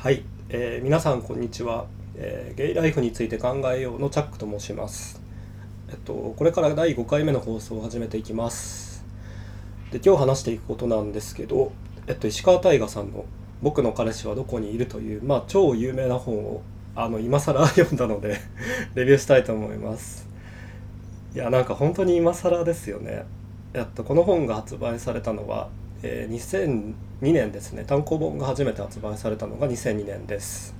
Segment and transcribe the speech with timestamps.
[0.00, 5.20] はい、えー、皆さんこんにちは、えー、ゲイライフについて考えようのチャックと申します。
[5.90, 9.04] えっとこれから第5回目の放送を始めていきます。
[9.90, 11.72] で今日話していくことなんですけど
[12.06, 13.24] えっと石川大河さんの
[13.60, 16.62] 僕の彼氏はどこにいるというまあ超有名な本を
[16.94, 18.38] あの今更読んだので
[18.94, 20.28] レビューしたいと思います。
[21.34, 23.24] いやなんか本当に今更ですよね。
[23.72, 25.70] やっとこの本が発売されたのは
[26.02, 26.94] えー、2002
[27.32, 27.84] 年ですね。
[27.84, 30.74] 単行本が初めて発売されたのが2002年です。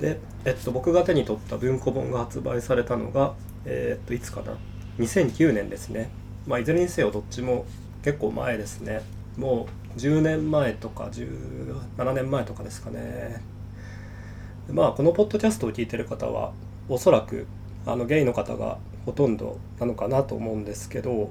[0.00, 3.34] で、えっと、僕が手に取った文庫本が発売されたのが、
[3.64, 4.56] えー、っといつかな
[4.98, 6.10] ？2009年ですね。
[6.46, 7.66] まあいずれにせよどっちも
[8.02, 9.02] 結構前ですね。
[9.36, 9.66] も
[9.96, 13.42] う10年前とか17年前とかですかね。
[14.70, 16.52] まあこのポッドキャストを聞いてる方は
[16.88, 17.46] おそらく
[17.84, 21.30] あのゲイの方がほとんどなのかなと思うんですけど、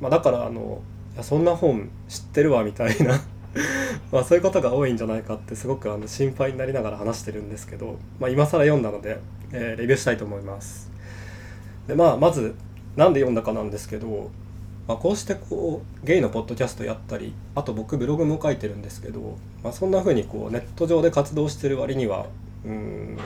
[0.00, 0.80] まあ、だからあの
[1.22, 3.20] そんな本知ってるわみたいな。
[4.12, 9.18] まあそういうことが多いんじゃないかってすごくあの心配になりながら話してるんですけど、まあ、今更読んだので、
[9.52, 10.90] えー、レビューしたいと思います。
[11.86, 12.54] でまあまず
[12.96, 14.30] 何で読んだかなんですけど、
[14.88, 22.26] まあ、こうしてこうゲイのポッドキャストやったりあと僕ブログも書いてるんですけど、まあ、そんな風にこうネット上で活動してる割には
[22.64, 23.18] うん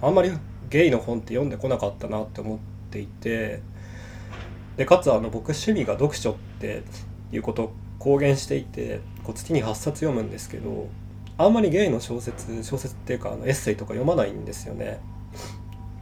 [0.00, 0.30] あんまり
[0.70, 2.58] ゲイの本って読んでこなかったなって思っ
[2.90, 3.60] ていて
[4.76, 6.82] でかつあの僕趣味が読書って
[7.32, 10.88] いうことを公言していてこう月に8冊読むんですけど
[11.38, 15.00] あんまりゲイの小説小説っていうかあのエッセイとか読まないんですよね。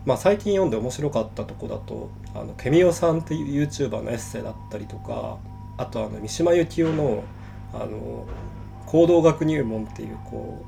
[0.04, 5.38] まあ、最近読んで面白かったとこだとあのケミオさんっていう YouTuber のエッセイだったりとか
[5.78, 7.22] あとあの三島由紀夫の
[7.72, 8.26] あの
[8.86, 10.64] 行動学入門っていうこ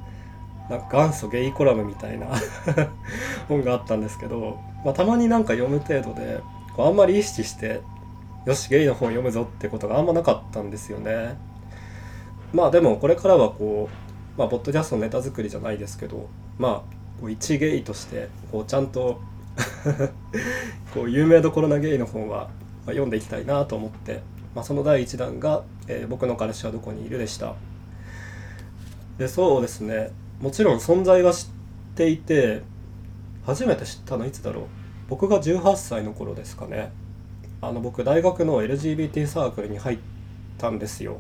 [0.69, 2.29] うなんか元祖ゲイコラムみたいな
[3.49, 6.41] 本があったんですけど、まあ、たまになんか読む程度で
[6.75, 7.81] こうあんまり意識して
[8.47, 11.37] よしゲイの本読むぞってことがあんまなかったんですよね。
[12.53, 13.89] まあでもこれからはこ
[14.37, 16.29] うまあポッドキャストのネタ作りじゃないですけど
[16.59, 19.21] まあこう一ゲイとしてこうちゃんと
[20.93, 22.51] こう有名どころなゲイの本は
[22.87, 24.23] 読んでいきたいなと思って、
[24.55, 27.55] まあ、その第1弾が、えー「僕の彼氏はどこにいる?」でした。
[29.17, 30.11] でそうですね。
[30.41, 31.49] もちろん存在は知っ
[31.95, 32.63] ていて
[33.47, 34.65] 初めて知ったのいつだろう。
[35.09, 36.93] 僕が18歳の頃ですかね。
[37.69, 39.99] あの僕大学の LGBT サークルに入っ
[40.59, 41.19] たんですよ。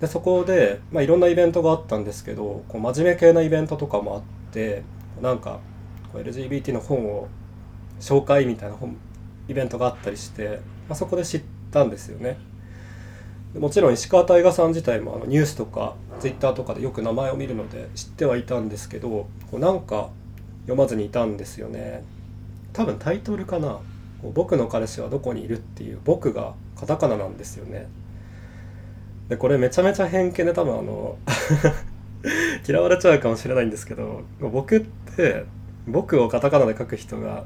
[0.00, 4.22] でそこで、まあ、いろんなイベントがあったんですけどこう真面目系なイベントとかもあっ
[4.52, 4.82] て
[5.22, 5.60] なんか
[6.12, 7.28] LGBT の本を
[8.00, 8.96] 紹介みたいな本
[9.48, 12.38] イベントがあったりして、まあ、そこで知ったんですよね。
[13.58, 20.10] もちろん石川大河さん自体もあのニュースとかツイッターとかでよく名前を見るので知ってはいたんですけどこうなんか
[20.62, 22.04] 読まずにいたんですよね。
[22.72, 23.80] 多分タイトルかな。
[24.22, 27.88] 僕の彼氏はどこにいるっていう僕がカタカナなんですよね。
[29.28, 31.18] でこれめちゃめちゃ偏見で多分あの
[32.66, 34.80] 嫌われちゃうかもしれないんですけど僕っ
[35.16, 35.44] て
[35.86, 37.44] 僕をカタカナで書く人が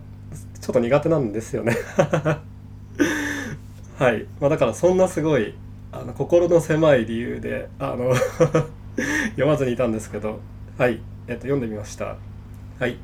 [0.60, 1.76] ちょっと苦手なんですよね。
[3.98, 5.54] はい、まあ、だからそんなすごい
[5.92, 8.14] あの心の狭い理由であの
[9.32, 10.41] 読まずにいたんですけど
[10.78, 12.16] はい、えっと、読んでみました。
[12.78, 12.97] はい。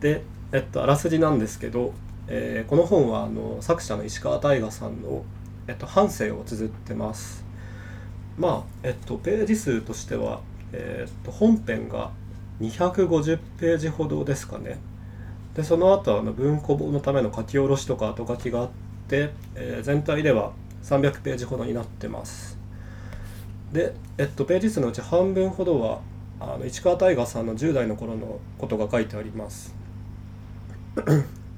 [0.00, 0.22] で
[0.52, 1.92] えっとあらすじなんですけど
[2.30, 5.24] えー、この本はあの作者の石川大河さんの、
[5.66, 7.44] えっと、半生を綴ってます。
[8.36, 10.40] まあ、えっと、ページ数としては、
[10.72, 12.10] えー、っと、本編が
[12.60, 14.78] 250ページほどですかね。
[15.54, 18.68] で、その後あの文庫本のための書き下ろしとか後書きがあっ
[19.08, 20.52] て、えー、全体では
[20.82, 22.58] 300ページほどになってます。
[23.72, 26.00] で、えっと、ページ数のうち半分ほどは
[26.40, 29.74] あの市川大河さんの10代の頃のことが書いてあります。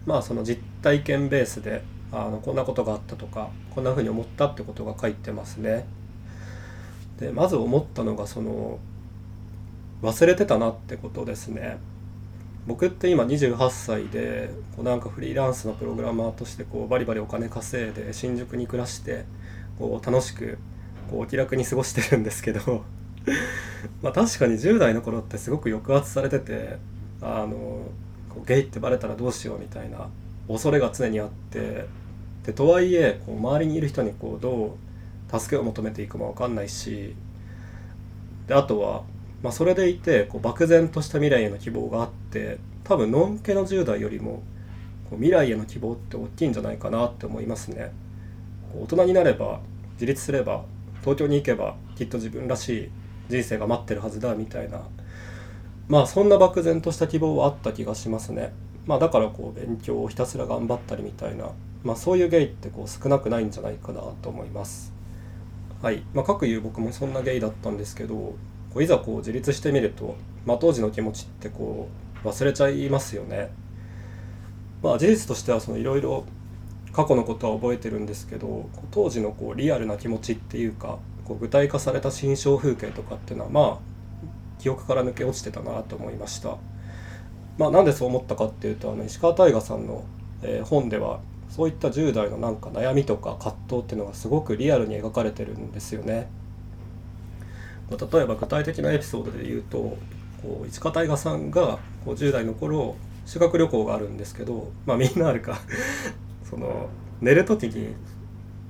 [0.07, 5.87] まあその実体験ベースであのこんなことがあったとかこんな風に思ったってことが書いてますね。
[7.19, 8.79] でまず思ったのがその
[10.03, 11.79] 忘れてたなってことですね。
[12.67, 19.25] 僕って今28歳でこうなんかフリーランスのプログラマーとしてこうバリバリお金稼いで新宿に暮らして
[19.79, 20.59] こう楽しく
[21.11, 22.85] こう気楽に過ごしてるんですけど
[24.03, 26.77] まあ確かに10代の頃ってすごく抑圧されてて
[27.23, 27.87] あの
[28.31, 30.09] こうゲイってバレたらどうしようみたいな
[30.49, 31.87] 恐れが常にあって
[32.45, 34.77] でとはいえこう周りにいる人にこうど
[35.35, 37.15] う助けを求めていくかも分かんないし
[38.47, 39.03] であとは、
[39.43, 44.43] まあ、それでいてこう漠然とした未来への希望があって多分のんけの10代よりも
[45.09, 47.93] こう未来への希望って大きいんじゃないかなって思いますね。
[48.81, 49.61] 大人になれば
[49.95, 50.65] 自立すれば
[51.01, 52.91] 東京に行けばきっと自分らしい
[53.29, 54.83] 人生が待ってるはずだみたいな
[55.91, 58.53] まあそんな漠然とした希望はあった気がしますね。
[58.87, 61.51] まあだからこう勉強をひたすら頑張ったりみたいな、
[61.83, 64.93] まあそういうゲイってこう少なくないんじゃないかなと思います。
[65.83, 66.05] はい。
[66.15, 68.37] まあ各言う僕もそんなゲイだったんですけど、こ
[68.77, 70.15] ういざこう自立してみると、
[70.47, 71.89] まあ、当時の気持ちってこ
[72.25, 73.51] う忘れちゃいますよね。
[74.85, 76.25] まあ事実としてはいろいろ
[76.93, 83.91] 過去のことは覚えてるんですけど当時のこうリアルな気持ちっていうかこう具体化された心象風景とかっていうのはまあ
[84.61, 86.59] 記憶から抜け落ちてたなと思いました。
[87.59, 90.05] まあ、なんでそう思ったかっていうとあの石川大河さんの、
[90.43, 91.21] えー、本では
[91.51, 96.29] そういった10代のなんか悩みとか葛藤っていうのがすごくリアルに描かれてるんですよね。
[97.91, 99.97] まあ例えば具体的なエピソードで言うと
[100.43, 102.97] こう市川大河さんがこう10代の頃
[103.27, 105.61] 修学旅行があるんですけどまあみんなあるか
[106.49, 106.89] その
[107.21, 107.95] 寝る時に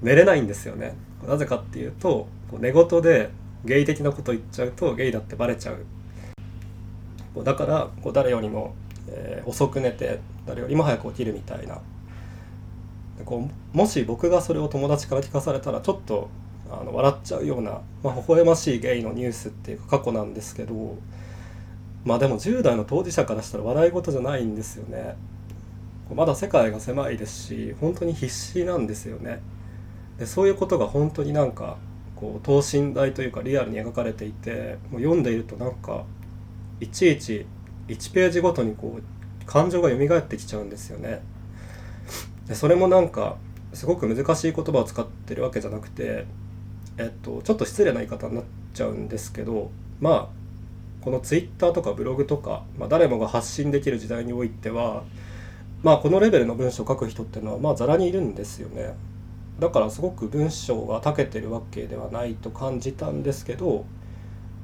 [0.02, 0.94] 寝れないんですよね
[1.26, 3.30] なぜかっていうとこう寝言で
[3.64, 7.44] ゲイ的なこと言っちゃうとゲイだってバレちゃう。
[7.44, 8.74] だからこう誰よりも、
[9.08, 11.80] えー、遅く寝て誰よりも早く起きるみたいな。
[13.24, 16.28] こうもし僕がそれを友達から聞かされたらちょっと
[16.70, 20.96] あの笑っちゃうような、まあ、微笑ましいゲイのニュースっていうか過去なんですけど
[22.04, 25.16] まあでも10代の当事者からしたら笑い事じゃないんですよね。
[26.14, 29.40] まだ世界が狭いですし本当に必死なんですよね。
[30.18, 31.76] でそういうことが本当になんか
[32.20, 36.04] こう等身大というかリアルに描かれていてもう読んでいるとなんか
[36.78, 37.46] いちいち
[37.88, 41.22] 1ページごとにこう感情が蘇ってきちゃうんですよね。
[42.46, 43.36] でそれもなんか
[43.72, 46.26] すごく難しい言葉を使ってるわけじゃなくて
[46.98, 48.44] えっとちょっと失礼な言い方になっ
[48.74, 49.70] ちゃうんですけど
[50.00, 55.04] まあこのツイッターとかブログとか、まあ、誰もが発信できる時代においては
[55.82, 58.94] まあこのレベルの文章を書く人っていうのはまあざらにいるんですよね。
[59.60, 63.84] だからすごく文章が長けてるわけではないと感じたんですけど、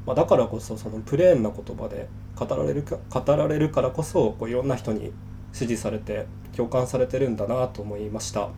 [0.06, 5.12] まあ、だからこそそのプレーンな言葉で語られるか語られるからこそこういろんな人に
[5.52, 6.26] 支持されて
[6.56, 8.48] 共感されてるんだなと思いました。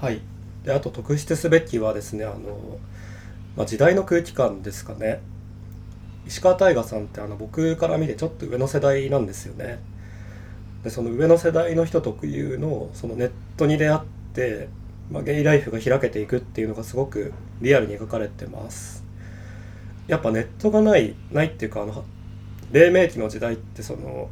[0.00, 0.20] はい。
[0.64, 2.78] であと特筆すべきはですねあの、
[3.56, 5.20] まあ、時代の空気感ですかね。
[6.26, 9.78] 石川大河さんってあの僕から見てちょっと上の世代なんですよね。
[10.84, 14.00] でその上の世代の人特有のそのネットに出会っ
[14.34, 14.68] て、
[15.10, 19.04] まあ、ゲイライフが開けていくっていうのがすごくリアルに描かれてます。
[20.06, 22.04] やっぱネットがないないっていうかあの
[22.72, 24.28] 黎明期の時代ってその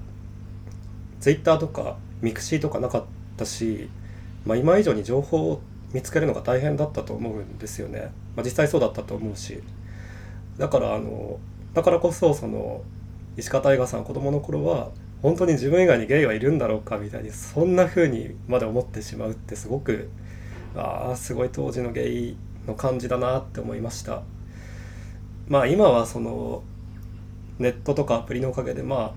[1.20, 3.05] ツイッターとかミクシーとかなかっ
[3.37, 3.88] たし、
[4.46, 5.61] まあ、今以上に情報を
[5.93, 9.62] 見つけるのが大変だったと思うんですよね、まあ、実際そうだったと思うし。
[10.58, 11.38] だからあの
[11.73, 12.82] だからこそその
[13.37, 14.91] 石川大我さん子供の頃は
[15.24, 20.10] 本当に自分以外にゲイはいるんだろうかみたいにそんな風にまで思ってしまうってすごく
[20.76, 22.36] ああすごい当時のゲイ
[22.66, 24.20] の感じだなって思いました。
[25.48, 26.62] まあ今はその
[27.58, 29.12] ネットとかアプリのおかげでまあ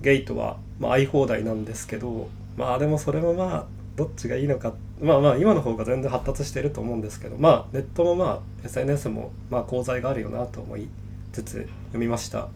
[0.00, 3.66] ゲイとはまあ愛放題なんですけどまあでもそれもまあ
[3.96, 4.72] どっちがいいのか
[5.02, 10.88] まあまあ今の方が全然発達してると思うんですけどまあネットもまあ SNS もまあ功罪があるよなと思い
[11.32, 12.48] つつ読みました。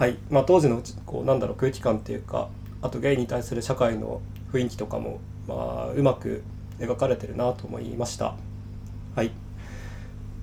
[0.00, 0.16] はい。
[0.30, 2.48] まあ当時のこうなんだろう空気感っていうか
[2.80, 6.42] あとゲイに対する社会の雰囲気とかもまあうまく
[6.78, 8.34] 描かれてるなと思いました。
[9.14, 9.30] はい。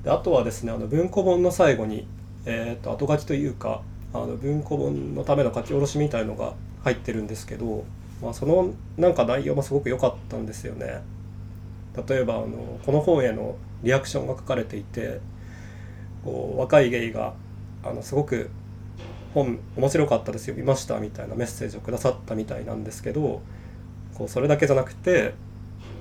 [0.04, 2.06] であとはですねあの文庫本の最後に、
[2.46, 3.82] えー、と後書きというか
[4.14, 7.84] あの文庫本のための書き下ろしみたいのが入ってるんですけど、
[8.22, 11.02] まあ、そのなんか内容もすごく良かったんですよね。
[12.08, 15.20] 例えばあのこの本へのリアクションが書かれていて
[16.24, 17.34] こう若いゲイが
[17.84, 18.52] あのすごく
[19.38, 23.42] 本面白かったですよ見ましたみたいなメッセージをくださったみたいなんですけど
[24.16, 25.34] こうそれだけじゃなくて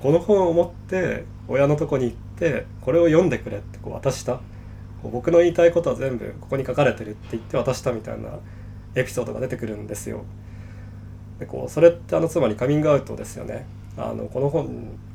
[0.01, 4.41] この本を持って親のとこに行ってこれを読んでくれってこう渡した
[5.03, 8.29] こう僕の言いたいことは全部ここに書かれてるって言って渡したみたいな
[8.95, 10.23] エピソードが出てくるんですよ。
[11.39, 13.65] でこうそれってあのつまりカミングアウトですよね。
[13.97, 14.67] あのこの本を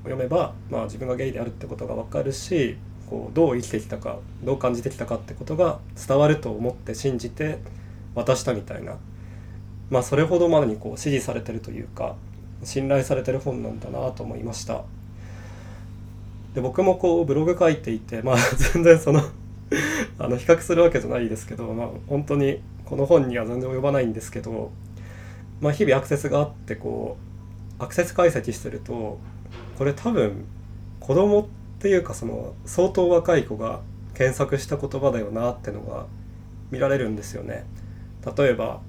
[0.04, 2.76] 読めば、まあ、自分がゲイであるってことが分かるし
[3.08, 7.58] こうどう生きてきたかどう感じてきたかってことが伝わると思って信じて
[8.14, 8.96] 渡したみたいな
[9.90, 12.16] まあそれほどまでにこう支持されてるというか
[12.64, 14.84] 信頼されてる本なんだなと思いました
[16.54, 18.36] で僕もこうブログ書いていてまあ
[18.72, 19.22] 全然その
[20.18, 24.70] あの比較するわけじゃないですけどまあ本当にこの本には全然及ばないんですけど
[25.60, 27.16] まあ日々アクセスがあってこ
[27.78, 29.18] うアクセス解析してると
[29.78, 30.44] これ多分
[31.00, 31.46] 子供っ
[31.80, 33.80] ていうかその相当若い子が
[34.14, 36.06] 検索した言葉だよなってのが
[36.70, 37.64] 見られるんですよね。
[38.36, 38.80] 例えば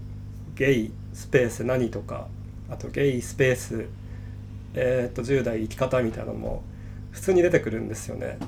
[0.55, 2.27] ゲイスペース何とか
[2.69, 3.85] あとゲイスペース
[4.75, 6.63] えー、っと10代生き方みたいなのも
[7.11, 8.39] 普通に出てくるんですよね。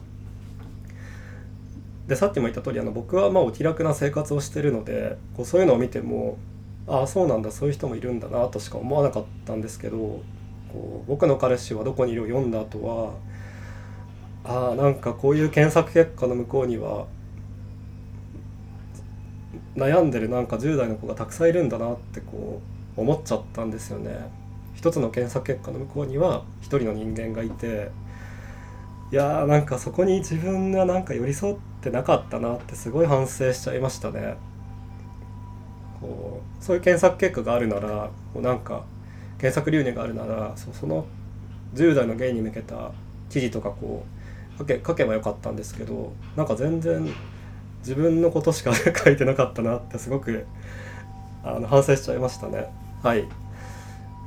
[2.08, 6.38] でさっきも言った通りあり僕はまあお気楽な生活をしてるのでこうそういうのを見ても
[6.88, 9.98] ああそうなんだそういう人もいるんだなとしか思わなかったんですけど
[10.72, 13.14] こう僕の彼氏はどこにいるを読んだ後は
[14.44, 17.08] ああなんかこういう検索結果の向こうには
[19.76, 22.62] 悩んでるなんか10代の子がたくさんいるんだなってこ
[22.98, 24.30] う思っちゃったんですよね。
[24.74, 27.90] 一つの検索結果の向こうには一人の人間がいて
[29.12, 34.36] いやーなんかそこに自分がなんか寄り添ってなかったなってすごい反省しちゃいましたね。
[36.02, 38.84] こうそういう検索結果があるならこうなんか
[39.38, 41.06] 検索流入があるならそその
[41.74, 42.92] 10代のゲイに向けた
[43.30, 44.06] 記事とかこ
[44.56, 47.08] う書け書けばよかったんですけどなんか全然
[47.86, 50.48] 自分のことしか 書いてなかったなってすごく
[51.44, 52.72] あの反省しちゃいましたね。
[53.04, 53.26] はい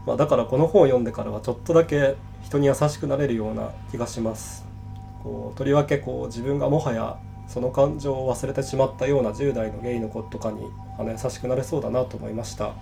[0.06, 4.64] まあ、だからこの本を読んでからはちょっとだけ人に優しくなれるような気がします。
[5.24, 10.60] こうとりわけこう自分がもはやその感情を忘れてしまったような10代のゲイの子とかに
[10.98, 12.74] あの優しくなれそうだなと思いました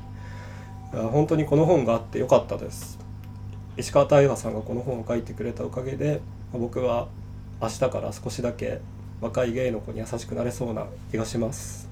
[0.93, 2.99] 本当にこの本があってよかったです
[3.77, 6.21] 石川大河さんがこの本を書いてくれたおかげで
[6.53, 7.09] 僕は
[7.61, 8.81] 明日から少しだけ
[9.21, 11.89] 若いゲイの子に優しくなれそうな気がします。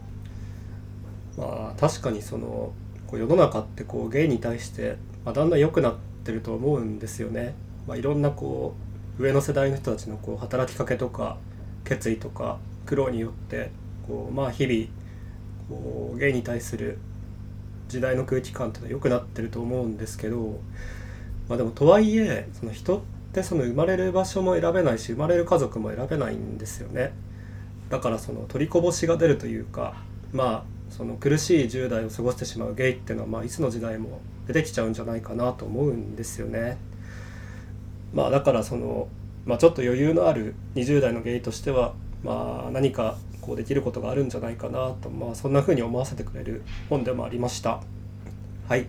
[1.37, 2.73] まあ確かにその
[3.07, 7.55] こう世の中ってこうゲイに対して、まあ、だんだん良くなってると思うんですよね、
[7.87, 8.75] まあ、いろんなこ
[9.19, 11.39] う上の世代の人たちのこう働きかけとか
[11.85, 13.71] 決意とか苦労によって
[14.07, 14.87] こうまあ日々
[15.69, 16.99] こうゲイに対する
[17.89, 20.61] 時代の空気感っていうのは良くなってると思うんですけど、
[21.49, 27.13] まあ、でもとはいえその人ってでその生まれる場所も選べないし生まれる家族も選べないんですよね
[27.91, 29.95] だからその取りこぼしが出るというか
[30.33, 36.77] まあその苦しい10代を過ごしてしまうゲイっていうのは、まあ、いつの時代も出てきちゃうんじゃないかなと思うんですよね。
[38.13, 39.09] まあ、だからその、
[39.45, 47.81] まあ、ちょっと余裕のある20代のゲイとしては、まあ、何かこうできることがあるんじゃないかなと、まあ、そんな風に思わせてくれる本でもありました。
[48.69, 48.87] はい、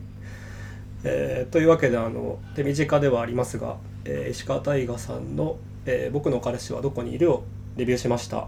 [1.04, 7.44] えー、というわけであの手短ではありますが、えー、石川大河さんの、えー「僕の彼氏はどこにいる?」を
[7.76, 8.48] レビューしました。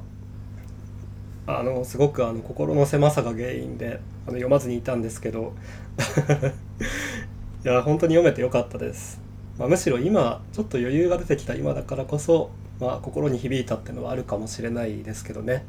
[1.46, 5.54] あのすごくあの心の狭さが原因であの読まずにいたんですけど。
[7.66, 9.20] いや本当に読めてよかったです、
[9.58, 15.66] まあ、むしろ今ちょっと余裕が出てきた今だからこそ、まあ、心に響いたっていうのはあるかもしれないですけどね。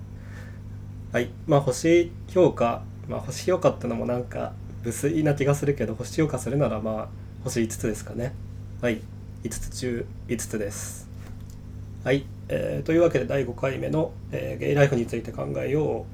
[1.11, 1.31] はい。
[1.47, 4.53] まあ星評価まあ星評価ってのもなんか
[4.85, 7.09] 無粋な気がするけど星評価するならまあ
[7.43, 8.35] 星5つですかね。
[8.83, 9.01] はい。
[9.45, 11.09] 5つ中5つです。
[12.05, 12.25] はい。
[12.49, 16.07] えー、というわけで第5回目の、えー、ゲイライフについて考えようを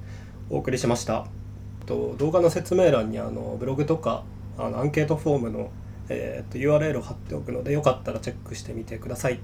[0.50, 1.26] お送りしました。
[1.86, 4.24] と動画の説明欄にあのブログとか
[4.58, 5.70] あのアンケートフォームの、
[6.08, 9.40] えー、と URL を貼っておくのでよかったらチェックしてみてください。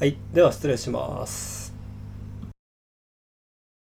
[0.00, 0.16] はい。
[0.32, 1.61] では失礼します。